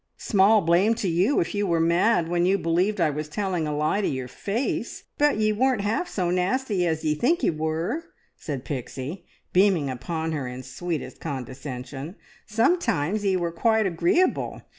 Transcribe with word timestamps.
"Small 0.17 0.61
blame 0.61 0.95
to 0.95 1.07
you 1.07 1.39
if 1.41 1.53
you 1.53 1.67
were 1.67 1.79
mad 1.79 2.27
when 2.27 2.43
you 2.47 2.57
believed 2.57 2.99
I 2.99 3.11
was 3.11 3.29
telling 3.29 3.67
a 3.67 3.77
lie 3.77 4.01
to 4.01 4.07
your 4.07 4.27
face! 4.27 5.03
But 5.19 5.37
ye 5.37 5.51
weren't 5.53 5.81
half 5.81 6.07
so 6.07 6.31
nasty 6.31 6.87
as 6.87 7.03
ye 7.03 7.13
think 7.13 7.43
ye 7.43 7.51
were," 7.51 8.05
said 8.35 8.65
Pixie, 8.65 9.27
beaming 9.53 9.91
upon 9.91 10.31
her 10.31 10.47
in 10.47 10.63
sweetest 10.63 11.19
condescension. 11.19 12.15
"Sometimes 12.47 13.23
ye 13.23 13.35
were 13.37 13.51
quite 13.51 13.85
agreeable. 13.85 14.63